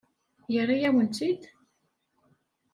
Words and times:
Yerra-yawen-tt-id? 0.53 1.41